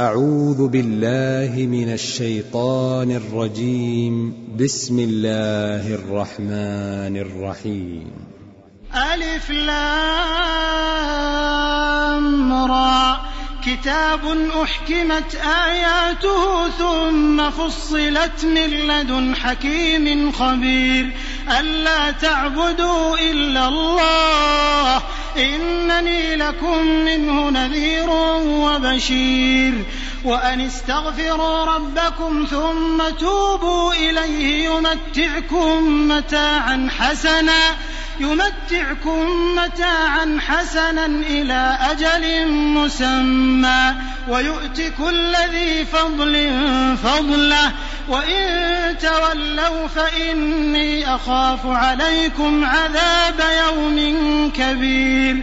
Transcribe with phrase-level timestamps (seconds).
[0.00, 4.34] أعوذ بالله من الشيطان الرجيم.
[4.64, 8.10] بسم الله الرحمن الرحيم.
[8.94, 9.72] ألف لام
[12.52, 13.16] را.
[13.66, 14.20] كتاب
[14.62, 15.34] أحكمت
[15.68, 21.10] آياته ثم فصلت من لدن حكيم خبير.
[21.60, 25.02] ألا تعبدوا إلا الله.
[25.36, 28.10] إنني لكم منه نذير
[28.44, 29.74] وبشير.
[30.24, 37.76] وأن استغفروا ربكم ثم توبوا إليه يمتعكم متاعا حسنا.
[38.20, 43.94] يمتعكم متاعا حسنا إلى أجل مسمى
[44.28, 46.50] ويؤت كل ذي فضل
[47.04, 47.72] فضله
[48.08, 53.96] وإن تولوا فإني أخاف عليكم عذاب يوم
[54.56, 55.42] كبير.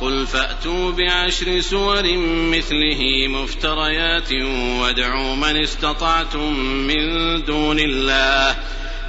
[0.00, 2.02] قل فأتوا بعشر سور
[2.52, 4.32] مثله مفتريات
[4.80, 7.02] وادعوا من استطعتم من
[7.44, 8.56] دون الله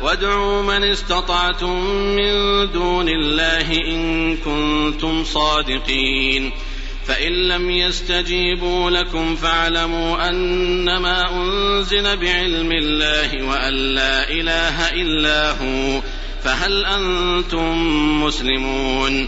[0.02, 2.32] وادعوا من استطعتم من
[2.72, 6.52] دون الله إن كنتم صادقين.
[7.08, 16.02] فإن لم يستجيبوا لكم فاعلموا أنما أنزل بعلم الله وأن لا إله إلا هو
[16.44, 17.74] فهل أنتم
[18.24, 19.28] مسلمون؟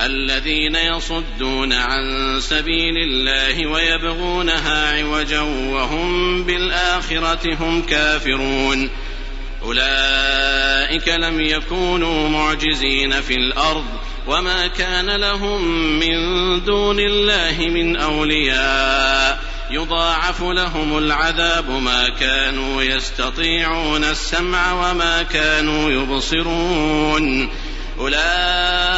[0.00, 8.90] الذين يصدون عن سبيل الله ويبغونها عوجا وهم بالآخرة هم كافرون.
[9.62, 13.84] أولئك لم يكونوا معجزين في الأرض
[14.26, 15.68] وما كان لهم
[15.98, 16.14] من
[16.64, 19.38] دون الله من أولياء.
[19.70, 27.50] يضاعف لهم العذاب ما كانوا يستطيعون السمع وما كانوا يبصرون.
[27.98, 28.97] أولئك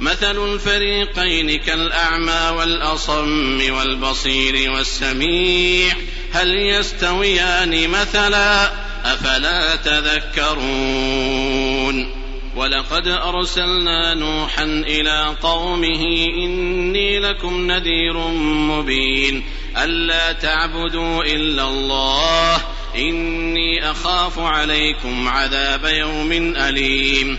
[0.00, 5.92] مثل الفريقين كالأعمى والأصم والبصير والسميع
[6.32, 8.72] هل يستويان مثلا؟
[9.04, 11.30] أفلا تذكرون؟
[12.56, 18.18] ولقد أرسلنا نوحا إلى قومه إني لكم نذير
[18.68, 19.44] مبين
[19.84, 22.56] ألا تعبدوا إلا الله
[22.96, 27.38] إني أخاف عليكم عذاب يوم أليم.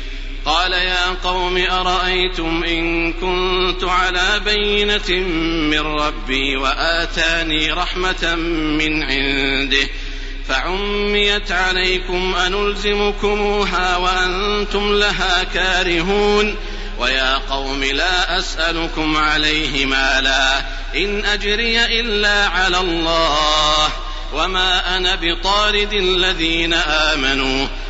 [0.45, 5.09] قال يا قوم أرأيتم إن كنت على بينة
[5.69, 8.35] من ربي وآتاني رحمة
[8.79, 9.87] من عنده
[10.47, 16.55] فعميت عليكم أنلزمكموها وأنتم لها كارهون
[16.99, 20.59] ويا قوم لا أسألكم عليه مالا
[20.95, 23.89] إن أجري إلا على الله
[24.33, 27.67] وما أنا بطارد الذين آمنوا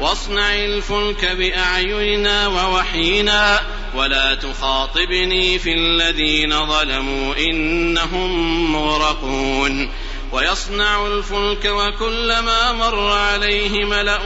[0.00, 3.60] واصنع الفلك بأعيننا ووحينا
[3.94, 9.90] ولا تخاطبني في الذين ظلموا إنهم مغرقون.
[10.32, 14.24] ويصنع الفلك وكلما مر عليه ملأ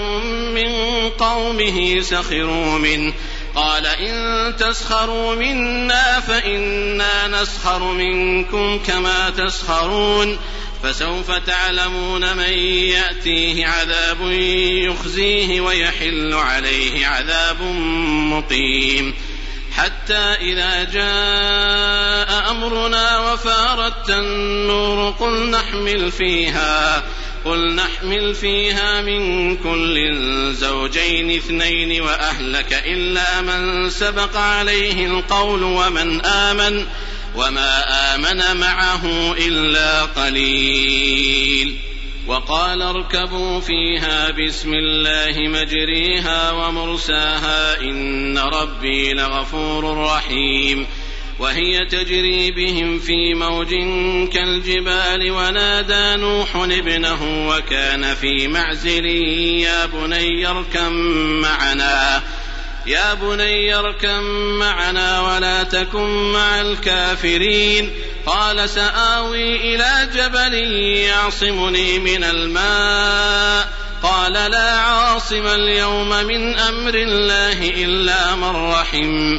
[0.54, 0.70] من
[1.10, 3.12] قومه سخروا منه.
[3.54, 10.38] قال إن تسخروا منا فإنا نسخر منكم كما تسخرون.
[10.82, 12.52] فسوف تعلمون من
[12.88, 14.30] يأتيه عذاب
[14.90, 17.62] يخزيه ويحل عليه عذاب
[18.32, 19.14] مقيم.
[19.72, 27.04] حتى إذا جاء أمرنا وفارت النور قل نحمل فيها
[27.44, 29.96] قل نحمل فيها من كل
[30.54, 36.86] زوجين اثنين وأهلك إلا من سبق عليه القول ومن آمن.
[37.38, 41.76] وما آمن معه إلا قليل
[42.26, 50.86] وقال اركبوا فيها بسم الله مجريها ومرساها إن ربي لغفور رحيم
[51.38, 53.74] وهي تجري بهم في موج
[54.32, 60.92] كالجبال ونادى نوح ابنه وكان في معزل يا بني اركم
[61.42, 62.22] معنا
[62.88, 64.22] يا بني اركم
[64.58, 67.92] معنا ولا تكن مع الكافرين.
[68.26, 70.54] قال سآوي إلى جبل
[70.84, 73.68] يعصمني من الماء.
[74.02, 79.38] قال لا عاصم اليوم من أمر الله إلا من رحم.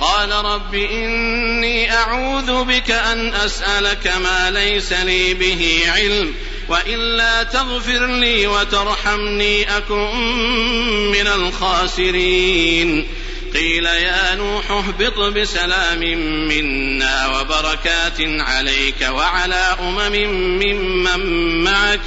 [0.00, 6.34] قال رب إني أعوذ بك أن أسألك ما ليس لي به علم
[6.68, 10.10] وإلا تغفر لي وترحمني أكن
[11.10, 13.06] من الخاسرين.
[13.54, 16.00] قيل يا نوح اهبط بسلام
[16.48, 20.12] منا وبركات عليك وعلى أمم
[20.62, 22.00] ممن معك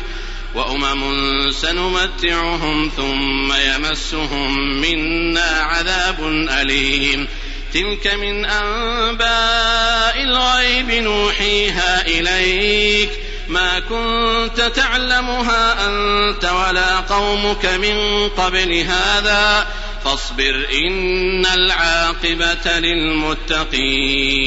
[0.55, 6.27] وأمم سنمتعهم ثم يمسهم منا عذاب
[6.61, 7.27] أليم.
[7.73, 13.09] تلك من أنباء الغيب نوحيها إليك.
[13.47, 19.67] ما كنت تعلمها أنت ولا قومك من قبل هذا.
[20.05, 24.37] فاصبر إن العاقبة للمتقين.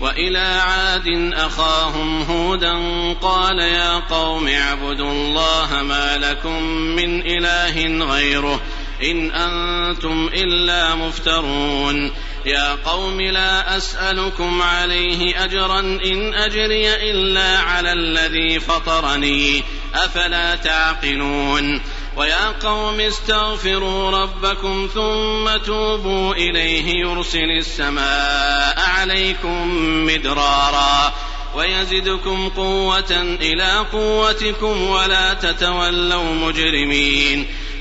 [0.00, 2.72] وإلى عاد أخاهم هودا
[3.12, 8.60] قال يا قوم اعبدوا الله ما لكم من إله غيره.
[9.02, 12.12] إن أنتم إلا مفترون.
[12.46, 19.62] يا قوم لا أسألكم عليه أجرا إن أجري إلا على الذي فطرني.
[19.94, 21.82] أفلا تعقلون.
[22.16, 29.68] ويا قوم استغفروا ربكم ثم توبوا إليه يرسل السماء عليكم
[30.06, 31.14] مدرارا.
[31.54, 37.46] ويزدكم قوة إلى قوتكم ولا تتولوا مجرمين.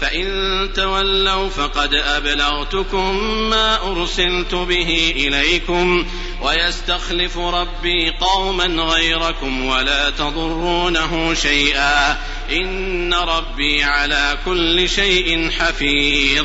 [0.00, 3.18] فإن تولوا فقد أبلغتكم
[3.50, 6.06] ما أرسلت به إليكم
[6.42, 12.18] ويستخلف ربي قوما غيركم ولا تضرونه شيئا
[12.52, 16.44] إن ربي على كل شيء حفيظ.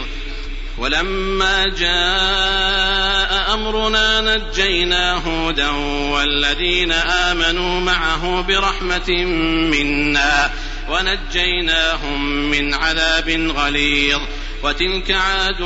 [0.78, 5.70] ولما جاء أمرنا نجينا هودا
[6.12, 9.26] والذين آمنوا معه برحمة
[9.72, 10.52] منا.
[10.92, 14.20] ونجيناهم من عذاب غليظ.
[14.64, 15.58] وتلك عاد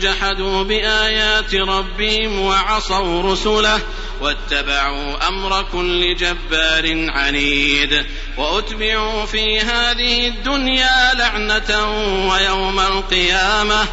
[0.00, 3.80] جحدوا بآيات ربهم وعصوا رسله
[4.20, 8.06] واتبعوا أمر كل جبار عنيد.
[8.36, 11.88] وأتبعوا في هذه الدنيا لعنة
[12.28, 13.86] ويوم القيامة.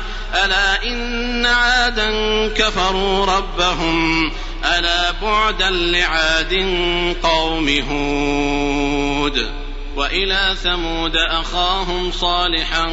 [0.45, 2.11] ألا إن عادا
[2.47, 4.31] كفروا ربهم.
[4.77, 6.53] ألا بعدا لعاد
[7.23, 9.60] قوم هود.
[9.95, 12.91] وإلى ثمود أخاهم صالحا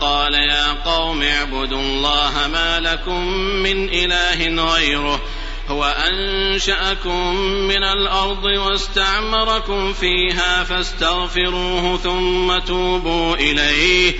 [0.00, 5.20] قال يا قوم اعبدوا الله ما لكم من إله غيره
[5.68, 14.14] هو أنشأكم من الأرض واستعمركم فيها فاستغفروه ثم توبوا إليه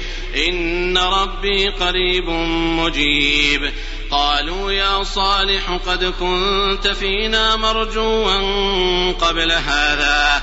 [0.48, 2.28] إن ربي قريب
[2.78, 3.72] مجيب
[4.10, 10.42] قالوا يا صالح قد كنت فينا مرجوا قبل هذا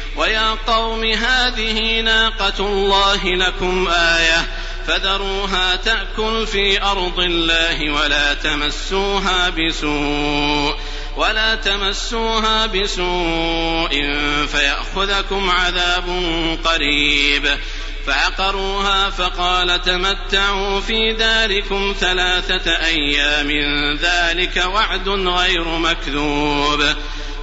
[0.15, 4.47] ويا قوم هذه ناقة الله لكم آية
[4.87, 10.75] فذروها تأكل في أرض الله ولا تمسوها بسوء
[11.17, 13.89] ولا تمسوها بسوء
[14.47, 16.05] فيأخذكم عذاب
[16.63, 17.57] قريب
[18.07, 23.51] فعقروها فقال تمتعوا في داركم ثلاثة أيام
[23.97, 26.83] ذلك وعد غير مكذوب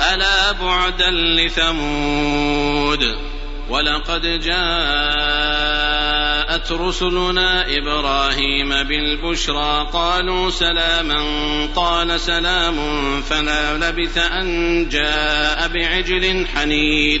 [0.00, 3.16] ألا بعدا لثمود
[3.68, 4.60] ولقد جاءت
[6.72, 11.24] رسلنا إبراهيم بالبشرى قالوا سلاما
[11.76, 12.76] قال سلام
[13.22, 17.20] فلا لبث أن جاء بعجل حنيذ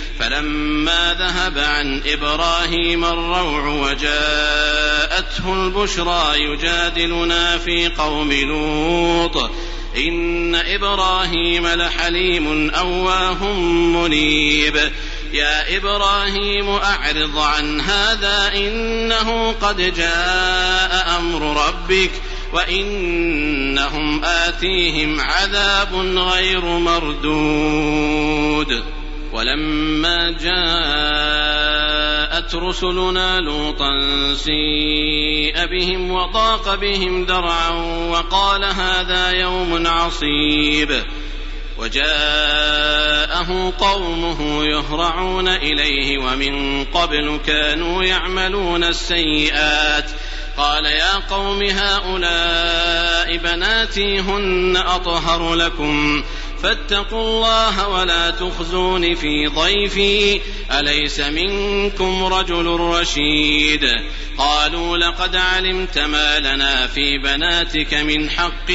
[0.21, 9.51] فلما ذهب عن إبراهيم الروع وجاءته البشرى يجادلنا في قوم لوط
[9.97, 14.91] إن إبراهيم لحليم أواه منيب.
[15.33, 22.11] يا إبراهيم أعرض عن هذا إنه قد جاء أمر ربك
[22.53, 28.11] وإنهم آتيهم عذاب غير مردود.
[29.33, 30.41] ولما جاءت
[32.55, 33.91] رسلنا لوطا
[34.33, 37.69] سيء بهم وضاق بهم ذرعا
[38.09, 41.03] وقال هذا يوم عصيب.
[41.77, 50.05] وجاءه قومه يهرعون إليه ومن قبل كانوا يعملون السيئات.
[50.57, 56.23] قال يا قوم هؤلاء بناتي هن أطهر لكم.
[56.63, 60.41] فاتقوا الله ولا تخزون في ضيفي.
[60.71, 63.89] أليس منكم رجل رشيد؟
[64.37, 68.71] قالوا لقد علمت ما لنا في بناتك من حق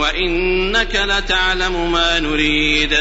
[0.00, 2.96] وإنك لتعلم ما نريد.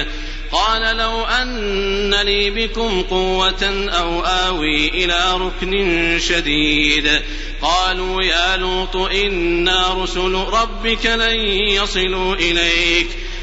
[0.52, 7.22] قال لو أن لي بكم قوة أو آوي إلى ركن شديد.
[7.62, 13.08] قالوا يا لوط إنا رسل ربك لن يصلوا إليك.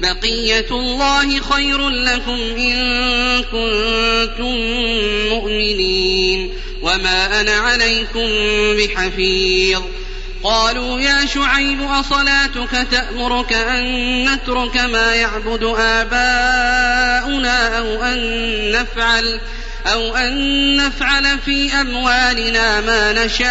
[0.00, 4.56] بقية الله خير لكم إن كنتم
[5.28, 8.28] مؤمنين وما أنا عليكم
[8.76, 9.82] بحفيظ.
[10.44, 19.40] قالوا يا شعيب أصلاتك تأمرك أن نترك ما يعبد آباؤنا أو أن نفعل
[19.86, 23.50] أو أن نفعل في أموالنا ما نشاء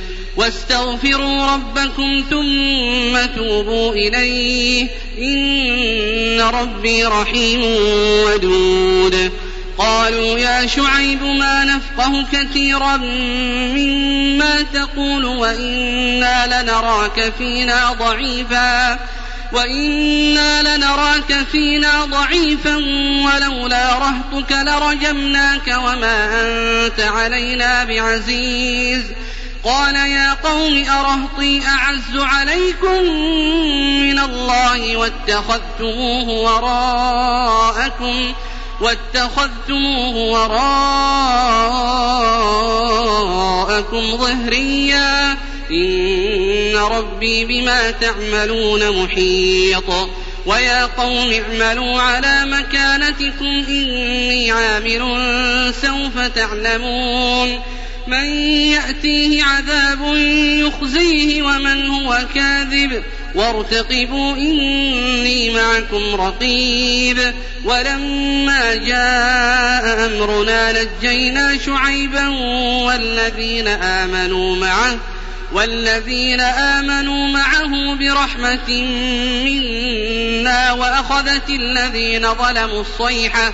[0.41, 4.87] واستغفروا ربكم ثم توبوا إليه.
[5.17, 7.61] إن ربي رحيم
[8.25, 9.31] ودود.
[9.77, 12.97] قالوا يا شعيب ما نفقه كثيرا
[13.77, 18.99] مما تقول وإنا لنراك فينا ضعيفا
[19.53, 22.75] وإنا لنراك فينا ضعيفا
[23.25, 29.03] ولولا رهطك لرجمناك وما أنت علينا بعزيز.
[29.63, 33.03] قال يا قوم أرهطي أعز عليكم
[34.01, 38.33] من الله واتخذتموه وراءكم
[38.81, 40.57] واتخذتموه وراءكم
[44.17, 45.37] ظهريا
[45.71, 50.09] إن ربي بما تعملون محيط
[50.45, 55.03] ويا قوم اعملوا على مكانتكم إني عامل
[55.81, 57.61] سوف تعلمون
[58.11, 60.15] من يأتيه عذاب
[60.65, 63.03] يخزيه ومن هو كاذب
[63.35, 67.33] وارتقبوا إني معكم رقيب.
[67.65, 72.27] ولما جاء أمرنا نجينا شعيبا
[72.85, 74.97] والذين آمنوا معه
[75.53, 78.83] والذين آمنوا معه برحمة
[79.45, 83.53] منا وأخذت الذين ظلموا الصيحة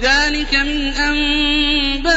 [0.00, 2.16] ذلك من أنباء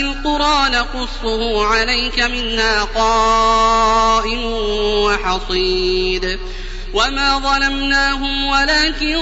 [0.00, 4.44] القرى نقصه عليك منها قائم
[5.04, 6.38] وحصيد.
[6.94, 9.18] وما ظلمناهم ولكن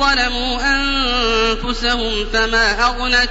[0.00, 3.30] ظلموا أنفسهم فما أغنت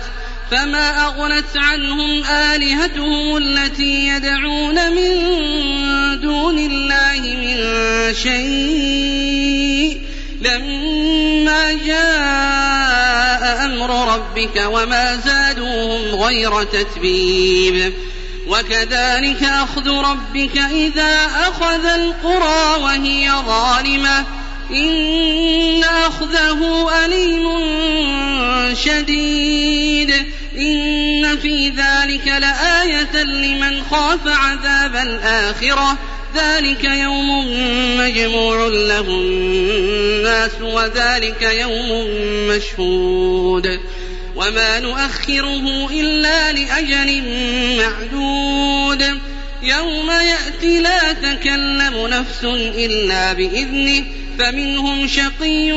[0.51, 5.11] فما أغنت عنهم آلهتهم التي يدعون من
[6.21, 7.57] دون الله من
[8.13, 10.01] شيء.
[11.45, 17.93] لما جاء أمر ربك وما زادوهم غير تتبيب.
[18.47, 24.25] وكذلك أخذ ربك إذا أخذ القرى وهي ظالمة.
[24.71, 27.45] إن أخذه أليم
[28.75, 30.11] شديد.
[30.57, 35.97] إن في ذلك لآية لمن خاف عذاب الآخرة.
[36.35, 37.47] ذلك يوم
[37.97, 42.07] مجموع له الناس وذلك يوم
[42.47, 43.79] مشهود
[44.35, 47.23] وما نؤخره إلا لأجل
[47.77, 49.03] معدود
[49.63, 52.43] يوم يأتي لا تكلم نفس
[52.77, 54.03] إلا بإذنه
[54.39, 55.71] فمنهم شقي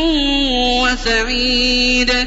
[0.83, 2.27] وسعيد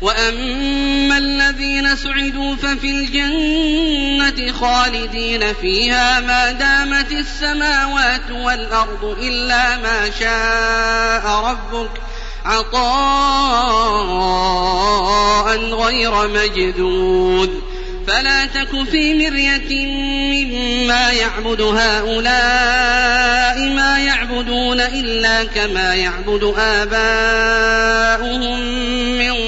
[0.00, 11.90] وأما الذين سعدوا ففي الجنة خالدين فيها ما دامت السماوات والأرض إلا ما شاء ربك
[12.44, 12.78] عطاء
[15.58, 17.62] غير مجدود
[18.06, 28.60] فلا تك في مرية مما يعبد هؤلاء ما يعبدون إلا كما يعبد آباؤهم
[29.18, 29.47] من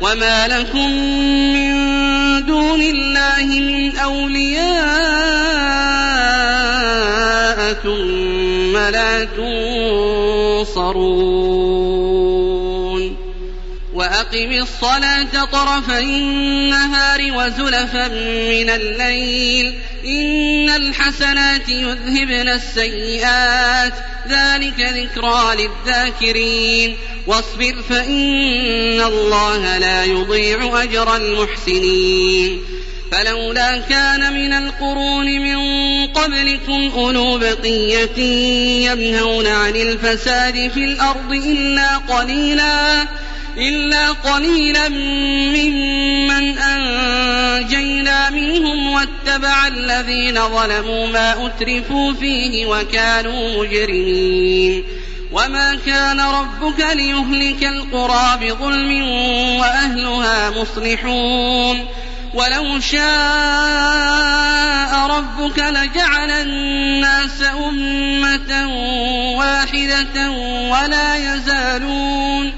[0.00, 0.90] وما لكم
[1.52, 1.74] من
[2.46, 4.58] دون الله من أولياء
[7.72, 11.37] ثم لا تنصرون
[14.32, 19.74] وأقم الصلاة طرفي النهار وزلفا من الليل.
[20.04, 23.92] إن الحسنات يذهبن السيئات.
[24.28, 26.96] ذلك ذكرى للذاكرين.
[27.26, 32.60] واصبر فإن الله لا يضيع أجر المحسنين.
[33.12, 35.58] فلولا كان من القرون من
[36.06, 38.18] قبلكم أولو بقية
[38.90, 43.06] ينهون عن الفساد في الأرض إلا قليلا.
[43.58, 54.84] إلا قليلا ممن أنجينا منهم واتبع الذين ظلموا ما أترفوا فيه وكانوا مجرمين.
[55.32, 59.02] وما كان ربك ليهلك القرى بظلم
[59.60, 61.86] وأهلها مصلحون.
[62.34, 63.08] ولو شاء
[65.06, 68.68] ربك لجعل الناس أمة
[69.38, 70.30] واحدة
[70.70, 72.57] ولا يزالون.